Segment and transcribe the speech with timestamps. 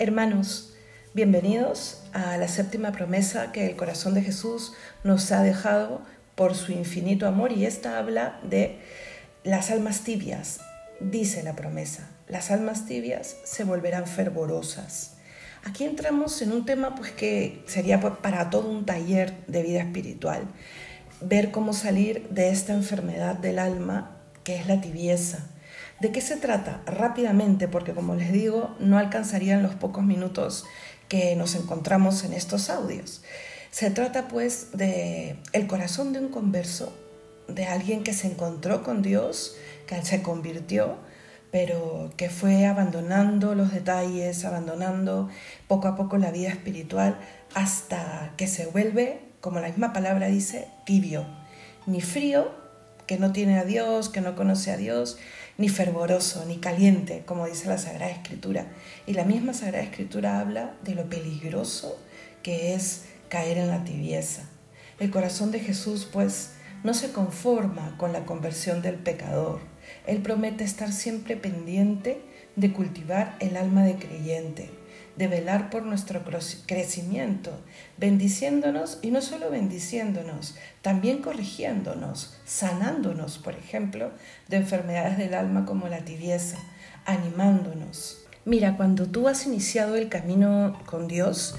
[0.00, 0.72] Hermanos,
[1.12, 4.72] bienvenidos a la séptima promesa que el corazón de Jesús
[5.04, 6.00] nos ha dejado
[6.36, 8.78] por su infinito amor y esta habla de
[9.44, 10.60] las almas tibias.
[11.00, 15.16] Dice la promesa, las almas tibias se volverán fervorosas.
[15.64, 19.80] Aquí entramos en un tema pues que sería pues, para todo un taller de vida
[19.80, 20.44] espiritual,
[21.20, 25.46] ver cómo salir de esta enfermedad del alma que es la tibieza
[26.00, 26.80] ¿De qué se trata?
[26.86, 30.64] Rápidamente, porque como les digo, no alcanzarían los pocos minutos
[31.08, 33.22] que nos encontramos en estos audios.
[33.70, 36.92] Se trata pues de el corazón de un converso,
[37.48, 39.56] de alguien que se encontró con Dios,
[39.86, 40.96] que se convirtió,
[41.50, 45.28] pero que fue abandonando los detalles, abandonando
[45.68, 47.18] poco a poco la vida espiritual
[47.54, 51.26] hasta que se vuelve, como la misma palabra dice, tibio,
[51.86, 52.52] ni frío,
[53.06, 55.18] que no tiene a Dios, que no conoce a Dios,
[55.60, 58.66] ni fervoroso, ni caliente, como dice la Sagrada Escritura.
[59.06, 61.98] Y la misma Sagrada Escritura habla de lo peligroso
[62.42, 64.48] que es caer en la tibieza.
[64.98, 66.52] El corazón de Jesús, pues,
[66.82, 69.60] no se conforma con la conversión del pecador.
[70.06, 72.22] Él promete estar siempre pendiente
[72.56, 74.70] de cultivar el alma de creyente,
[75.20, 76.22] de velar por nuestro
[76.64, 77.50] crecimiento,
[77.98, 84.12] bendiciéndonos y no solo bendiciéndonos, también corrigiéndonos, sanándonos, por ejemplo,
[84.48, 86.56] de enfermedades del alma como la tibieza,
[87.04, 88.24] animándonos.
[88.46, 91.54] Mira, cuando tú has iniciado el camino con Dios,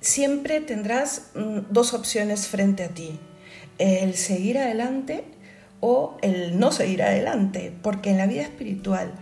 [0.00, 3.20] siempre tendrás mm, dos opciones frente a ti,
[3.78, 5.22] el seguir adelante
[5.78, 9.12] o el no seguir adelante, porque en la vida espiritual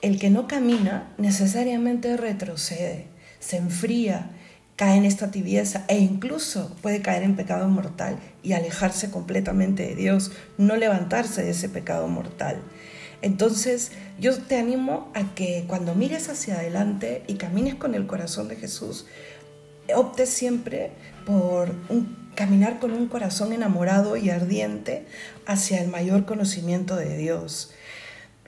[0.00, 3.10] el que no camina necesariamente retrocede
[3.42, 4.30] se enfría,
[4.76, 9.94] cae en esta tibieza e incluso puede caer en pecado mortal y alejarse completamente de
[9.96, 12.62] Dios, no levantarse de ese pecado mortal.
[13.20, 18.48] Entonces yo te animo a que cuando mires hacia adelante y camines con el corazón
[18.48, 19.06] de Jesús,
[19.94, 20.92] optes siempre
[21.26, 21.74] por
[22.34, 25.04] caminar con un corazón enamorado y ardiente
[25.46, 27.72] hacia el mayor conocimiento de Dios.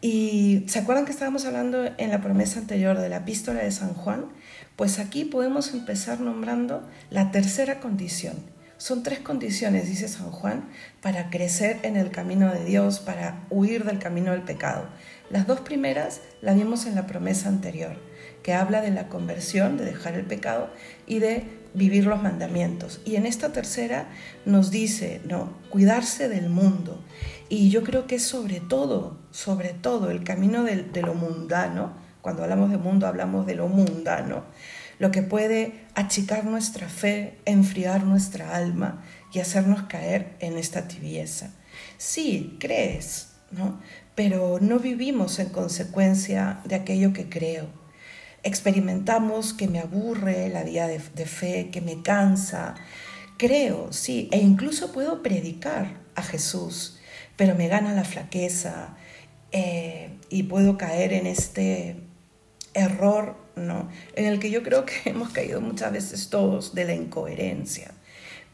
[0.01, 3.95] Y se acuerdan que estábamos hablando en la promesa anterior de la epístola de San
[3.95, 4.27] Juan,
[4.77, 8.35] pues aquí podemos empezar nombrando la tercera condición.
[8.77, 10.69] Son tres condiciones, dice San Juan,
[11.01, 14.89] para crecer en el camino de Dios, para huir del camino del pecado.
[15.31, 17.97] Las dos primeras las vimos en la promesa anterior,
[18.43, 20.71] que habla de la conversión, de dejar el pecado
[21.07, 23.01] y de vivir los mandamientos.
[23.05, 24.09] Y en esta tercera
[24.45, 27.03] nos dice, no, cuidarse del mundo.
[27.49, 32.04] Y yo creo que es sobre todo, sobre todo el camino de, de lo mundano,
[32.25, 34.45] cuando hablamos de mundo hablamos de lo mundano,
[34.99, 41.51] lo que puede achicar nuestra fe, enfriar nuestra alma y hacernos caer en esta tibieza.
[41.99, 43.79] Sí, crees, ¿no?
[44.15, 47.67] Pero no vivimos en consecuencia de aquello que creo.
[48.43, 52.75] Experimentamos que me aburre la vida de, fe, que me cansa.
[53.37, 56.99] Creo, sí, e incluso puedo predicar a Jesús,
[57.37, 58.97] pero me gana la flaqueza
[59.53, 62.14] eh, y puedo caer en este
[62.75, 63.89] error, ¿no?
[64.15, 67.93] En el que yo creo que hemos caído muchas veces todos de la incoherencia.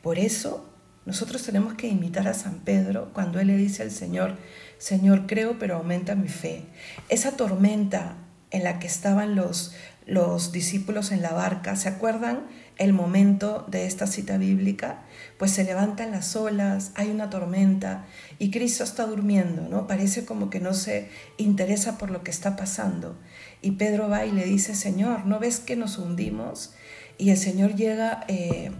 [0.03, 0.71] Por eso
[1.07, 4.37] nosotros tenemos que imitar a San Pedro cuando él le dice al Señor,
[4.79, 6.65] Señor, creo, pero aumenta mi fe.
[7.09, 8.17] Esa tormenta
[8.51, 9.75] en la que estaban los,
[10.07, 12.47] los discípulos en la barca, ¿se acuerdan
[12.79, 15.03] el momento de esta cita bíblica?
[15.39, 18.07] Pues se levantan las olas, hay una tormenta
[18.39, 19.87] y Cristo está durmiendo, ¿no?
[19.87, 23.17] Parece como que no se interesa por lo que está pasando.
[23.63, 26.73] Y Pedro va y le dice, Señor, ¿no ves que nos hundimos?
[27.19, 28.71] Y el Señor llega, eh,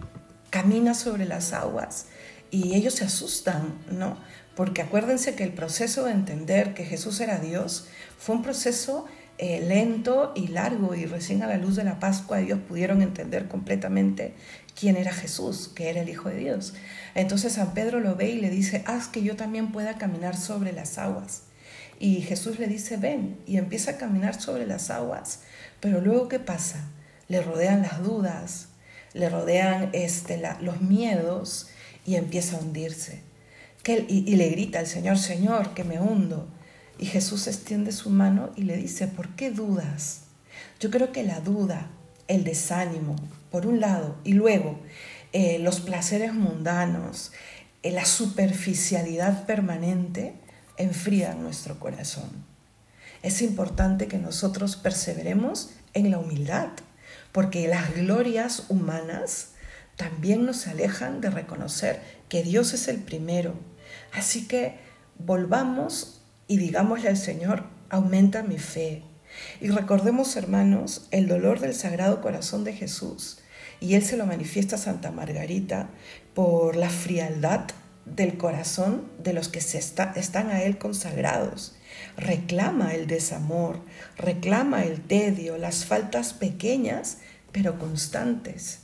[0.49, 2.07] camina sobre las aguas
[2.51, 4.17] y ellos se asustan, ¿no?
[4.55, 7.87] Porque acuérdense que el proceso de entender que Jesús era Dios
[8.17, 9.05] fue un proceso
[9.37, 13.47] eh, lento y largo y recién a la luz de la Pascua ellos pudieron entender
[13.47, 14.33] completamente
[14.77, 16.73] quién era Jesús, que era el Hijo de Dios.
[17.15, 20.73] Entonces San Pedro lo ve y le dice, haz que yo también pueda caminar sobre
[20.73, 21.43] las aguas.
[22.01, 25.41] Y Jesús le dice, ven, y empieza a caminar sobre las aguas.
[25.79, 26.87] Pero luego, ¿qué pasa?
[27.27, 28.69] Le rodean las dudas,
[29.13, 31.67] le rodean este, los miedos
[32.03, 33.21] y empieza a hundirse.
[33.83, 36.47] Que, y, le grita al Señor, Señor, que me hundo.
[36.97, 40.21] Y Jesús extiende su mano y le dice, ¿por qué dudas?
[40.79, 41.91] Yo creo que la duda,
[42.27, 43.15] el desánimo,
[43.51, 44.79] por un lado, y luego
[45.33, 47.31] eh, los placeres mundanos,
[47.83, 50.33] eh, la superficialidad permanente,
[50.81, 52.29] enfrían nuestro corazón.
[53.23, 56.69] Es importante que nosotros perseveremos en la humildad,
[57.31, 59.49] porque las glorias humanas
[59.95, 63.53] también nos alejan de reconocer que Dios es el primero.
[64.13, 64.79] Así que
[65.19, 69.03] volvamos y digámosle al Señor, aumenta mi fe,
[69.61, 73.39] Y recordemos, hermanos, el dolor del Sagrado Corazón de Jesús.
[73.79, 75.89] Y Él se lo manifiesta a Santa Margarita
[76.33, 77.67] por la frialdad
[78.15, 81.75] del corazón de los que se están a Él consagrados.
[82.17, 83.79] Reclama el desamor,
[84.17, 87.17] reclama el tedio, las faltas pequeñas
[87.51, 88.79] pero constantes.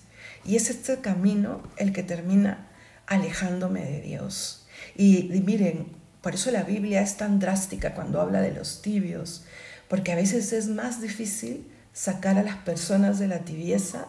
[0.45, 2.69] Y es este camino el que termina
[3.06, 4.68] alejándome de Dios.
[4.95, 5.88] Y, y miren,
[6.21, 9.45] por eso la Biblia es tan drástica cuando habla de los tibios,
[9.88, 14.07] porque a veces es más difícil sacar a las personas de la tibieza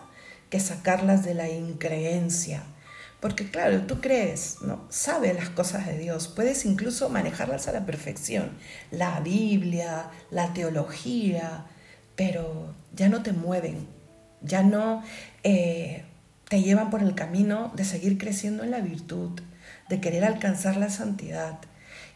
[0.51, 2.63] que sacarlas de la increencia.
[3.21, 4.87] Porque claro, tú crees, ¿no?
[4.91, 8.51] Sabes las cosas de Dios, puedes incluso manejarlas a la perfección,
[8.93, 11.67] la Biblia, la teología,
[12.15, 13.89] pero ya no te mueven,
[14.41, 15.03] ya no
[15.43, 16.05] eh,
[16.49, 19.41] te llevan por el camino de seguir creciendo en la virtud,
[19.89, 21.59] de querer alcanzar la santidad.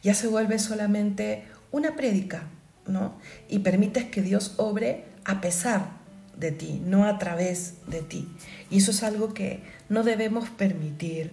[0.04, 2.44] Ya se vuelve solamente una prédica,
[2.87, 3.16] ¿no?
[3.49, 6.01] Y permites que Dios obre a pesar
[6.43, 8.29] de ti, no a través de ti.
[8.69, 11.31] Y eso es algo que no debemos permitir.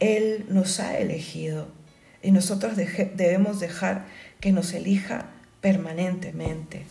[0.00, 1.68] Él nos ha elegido
[2.22, 4.06] y nosotros debemos dejar
[4.40, 5.30] que nos elija
[5.62, 6.84] permanentemente.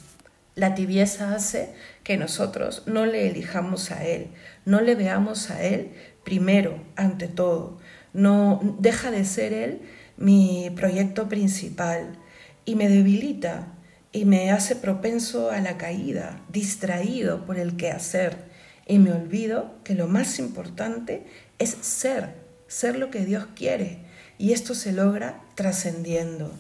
[0.55, 1.73] La tibieza hace
[2.03, 4.29] que nosotros no le elijamos a Él,
[4.65, 5.91] no le veamos a Él
[6.23, 7.79] primero, ante todo.
[8.13, 9.81] No deja de ser Él
[10.15, 12.17] mi proyecto principal
[12.65, 13.67] y me debilita
[14.13, 18.37] y me hace propenso a la caída, distraído por el quehacer
[18.85, 21.25] y me olvido que lo más importante
[21.57, 22.35] es ser,
[22.67, 24.05] ser lo que Dios quiere
[24.37, 26.51] y esto se logra trascendiendo.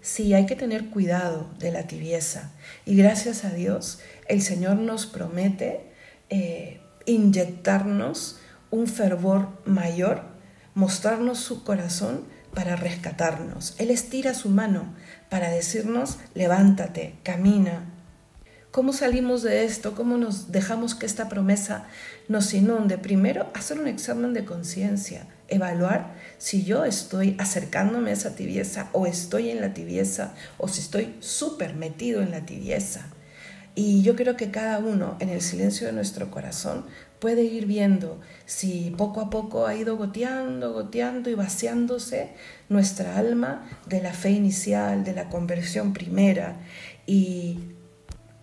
[0.00, 2.50] Sí, hay que tener cuidado de la tibieza
[2.84, 5.92] y gracias a Dios el Señor nos promete
[6.28, 8.40] eh, inyectarnos
[8.70, 10.22] un fervor mayor,
[10.74, 12.24] mostrarnos su corazón
[12.54, 13.74] para rescatarnos.
[13.78, 14.94] Él estira su mano
[15.28, 17.84] para decirnos, levántate, camina.
[18.70, 19.94] ¿Cómo salimos de esto?
[19.94, 21.86] ¿Cómo nos dejamos que esta promesa
[22.28, 22.98] nos inunde?
[22.98, 29.06] Primero, hacer un examen de conciencia, evaluar si yo estoy acercándome a esa tibieza o
[29.06, 33.06] estoy en la tibieza o si estoy súper metido en la tibieza.
[33.74, 36.86] Y yo creo que cada uno en el silencio de nuestro corazón
[37.20, 42.30] puede ir viendo si poco a poco ha ido goteando, goteando y vaciándose
[42.68, 46.56] nuestra alma de la fe inicial, de la conversión primera
[47.06, 47.58] y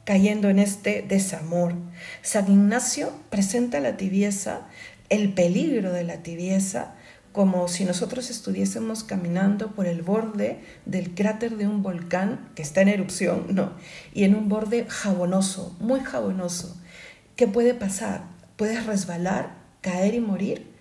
[0.05, 1.73] cayendo en este desamor.
[2.21, 4.67] San Ignacio presenta la tibieza,
[5.09, 6.93] el peligro de la tibieza,
[7.33, 12.81] como si nosotros estuviésemos caminando por el borde del cráter de un volcán que está
[12.81, 13.73] en erupción, ¿no?
[14.13, 16.75] Y en un borde jabonoso, muy jabonoso.
[17.35, 18.36] ¿Qué puede pasar?
[18.57, 19.51] Puedes resbalar,
[19.81, 20.73] caer y morir,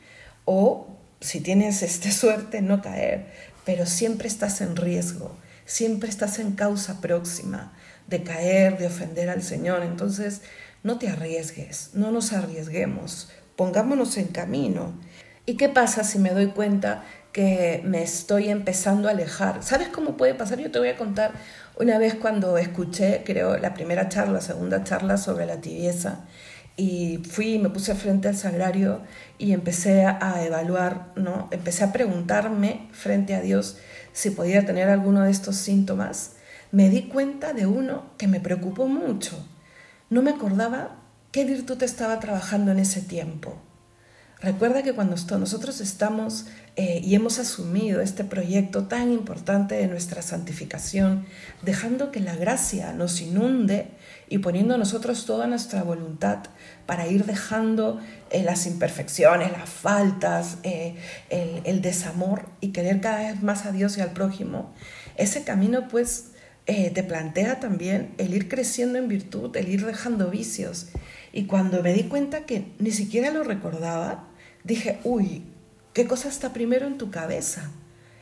[0.45, 0.89] o
[1.21, 3.27] si tienes este suerte, no caer,
[3.65, 7.73] pero siempre estás en riesgo, siempre estás en causa próxima
[8.09, 9.83] de caer, de ofender al Señor.
[9.83, 10.43] Entonces,
[10.83, 14.95] no te arriesgues, no nos arriesguemos, pongámonos en camino
[15.49, 19.63] ¿Y qué pasa si me doy cuenta que me estoy empezando a alejar?
[19.63, 20.59] ¿Sabes cómo puede pasar?
[20.59, 21.31] Yo te voy a contar
[21.79, 26.25] una vez cuando escuché, creo, la primera charla, la segunda charla sobre la tibieza,
[26.77, 29.01] y fui, me puse frente al sagrario
[29.39, 31.49] y empecé a evaluar, ¿no?
[31.51, 33.79] Empecé a preguntarme frente a Dios
[34.13, 36.33] si podía tener alguno de estos síntomas.
[36.73, 39.37] Me di cuenta de uno que me preocupó mucho.
[40.11, 40.97] No me acordaba
[41.33, 43.59] qué virtud estaba trabajando en ese tiempo.
[44.41, 50.21] Recuerda que cuando nosotros estamos eh, y hemos asumido este proyecto tan importante de nuestra
[50.21, 51.25] santificación,
[51.63, 53.89] dejando que la gracia nos inunde
[54.29, 56.45] y poniendo nosotros toda nuestra voluntad
[56.87, 60.97] para ir dejando eh, las imperfecciones, las faltas, eh,
[61.31, 64.73] el, desamor y querer cada vez más a Dios y al prójimo,
[65.17, 66.33] ese camino pues
[66.67, 70.89] te plantea también el ir creciendo en virtud, el ir dejando vicios
[71.37, 74.25] y cuando me di cuenta que ni siquiera lo recordaba,
[74.65, 75.43] dije, uy,
[75.93, 77.71] ¿qué cosa está primero en tu cabeza?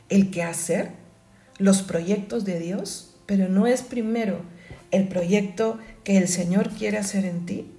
[0.08, 0.90] ¿El qué hacer?
[1.58, 3.14] ¿Los proyectos de Dios?
[3.24, 4.42] Pero no es primero
[4.94, 7.70] el proyecto que el Señor quiere hacer en ti.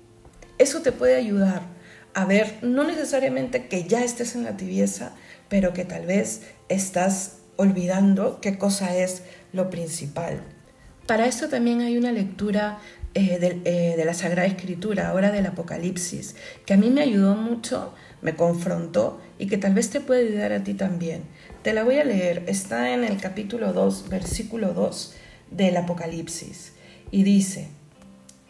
[0.57, 1.75] Eso te puede ayudar
[2.15, 5.11] a ver, no necesariamente que ya estés en la tibieza,
[5.49, 10.41] pero que tal vez estás olvidando qué cosa es lo principal.
[11.07, 12.79] Para esto también hay una lectura
[13.13, 17.93] eh, eh, de, la Sagrada Escritura, ahora del Apocalipsis, que a mí me ayudó mucho,
[18.21, 21.23] me confrontó y que tal vez te puede ayudar a ti también.
[21.63, 25.15] Te la voy a leer, está en el capítulo 2, versículo 2
[25.51, 26.71] del Apocalipsis,
[27.15, 27.69] y dice,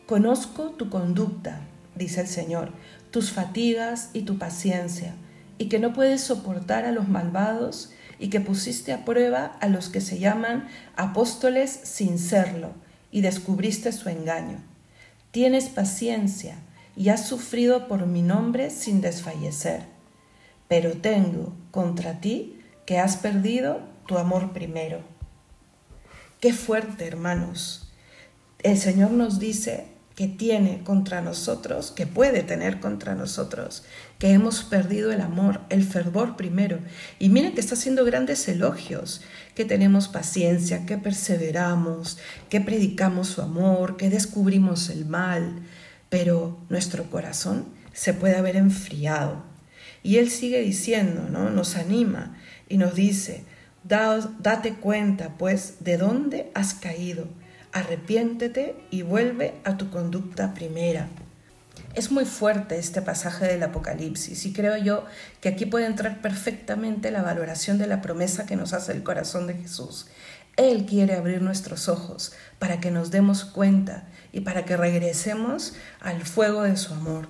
[0.08, 1.62] Conozco tu conducta,
[1.94, 2.72] dice el Señor,
[3.12, 5.14] tus fatigas y tu paciencia,
[5.60, 9.90] y que no puedes soportar a los malvados, y que pusiste a prueba a los
[9.90, 12.72] que se llaman apóstoles sin serlo
[13.12, 14.58] y descubriste su engaño.
[15.30, 16.56] Tienes paciencia
[16.96, 19.84] y has sufrido por mi nombre sin desfallecer.
[20.68, 25.02] Pero tengo contra ti que has perdido tu amor primero.
[26.40, 27.85] Qué fuerte, hermanos.
[28.66, 33.84] El Señor nos dice que tiene contra nosotros, que puede tener contra nosotros,
[34.18, 36.80] que hemos perdido el amor, el fervor primero.
[37.20, 39.22] Y miren que está haciendo grandes elogios,
[39.54, 42.18] que tenemos paciencia, que perseveramos,
[42.50, 45.62] que predicamos su amor, que descubrimos el mal,
[46.10, 49.44] pero nuestro corazón se puede haber enfriado.
[50.02, 51.52] Y Él sigue diciendo, ¿no?
[51.52, 52.36] Nos anima
[52.68, 53.44] y nos dice,
[53.84, 57.28] date cuenta pues de dónde has caído
[57.76, 61.10] arrepiéntete y vuelve a tu conducta primera.
[61.94, 65.04] Es muy fuerte este pasaje del Apocalipsis y creo yo
[65.42, 69.46] que aquí puede entrar perfectamente la valoración de la promesa que nos hace el corazón
[69.46, 70.08] de Jesús.
[70.56, 76.24] Él quiere abrir nuestros ojos para que nos demos cuenta y para que regresemos al
[76.26, 77.28] fuego de su amor.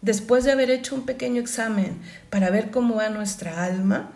[0.00, 4.12] Después de haber hecho un pequeño examen para ver cómo va nuestra alma,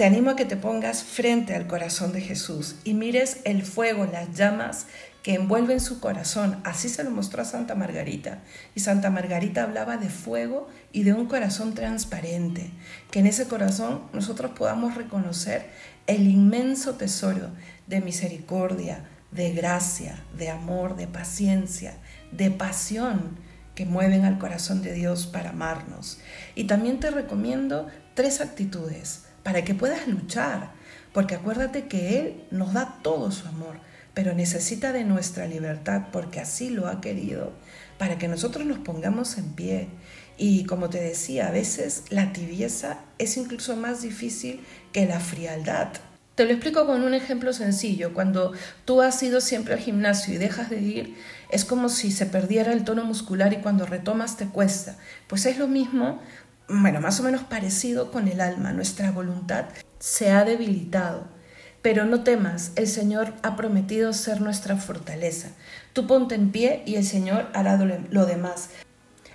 [0.00, 4.06] te animo a que te pongas frente al corazón de Jesús y mires el fuego,
[4.06, 4.86] las llamas
[5.22, 6.58] que envuelven su corazón.
[6.64, 8.38] Así se lo mostró a Santa Margarita.
[8.74, 12.70] Y Santa Margarita hablaba de fuego y de un corazón transparente.
[13.10, 15.68] Que en ese corazón nosotros podamos reconocer
[16.06, 17.50] el inmenso tesoro
[17.86, 21.92] de misericordia, de gracia, de amor, de paciencia,
[22.32, 23.36] de pasión
[23.74, 26.20] que mueven al corazón de Dios para amarnos.
[26.54, 30.72] Y también te recomiendo tres actitudes para que puedas luchar,
[31.12, 33.76] porque acuérdate que Él nos da todo su amor,
[34.14, 37.52] pero necesita de nuestra libertad porque así lo ha querido,
[37.98, 39.88] para que nosotros nos pongamos en pie.
[40.36, 44.60] Y como te decía, a veces la tibieza es incluso más difícil
[44.92, 45.88] que la frialdad.
[46.34, 48.14] Te lo explico con un ejemplo sencillo.
[48.14, 48.52] Cuando
[48.86, 51.16] tú has ido siempre al gimnasio y dejas de ir,
[51.50, 54.96] es como si se perdiera el tono muscular y cuando retomas te cuesta.
[55.26, 56.22] Pues es lo mismo
[56.70, 58.72] bueno, más o menos parecido con el alma.
[58.72, 59.66] Nuestra voluntad
[59.98, 61.24] se ha debilitado.
[61.82, 65.48] Pero no temas, el Señor ha prometido ser nuestra fortaleza.
[65.92, 68.70] Tú ponte en pie y el Señor hará lo demás.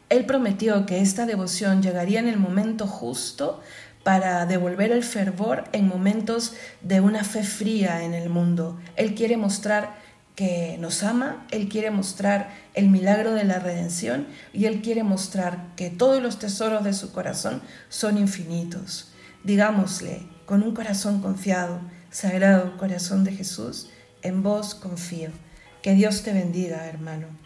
[0.09, 3.61] Él prometió que esta devoción llegaría en el momento justo
[4.03, 8.79] para devolver el fervor en momentos de una fe fría en el mundo.
[8.95, 9.95] Él quiere mostrar
[10.35, 15.73] que nos ama, Él quiere mostrar el milagro de la redención y Él quiere mostrar
[15.75, 19.11] que todos los tesoros de su corazón son infinitos.
[19.43, 21.79] Digámosle, con un corazón confiado,
[22.11, 23.89] Sagrado Corazón de Jesús,
[24.21, 25.29] en vos confío.
[25.81, 27.44] Que Dios te bendiga, hermano.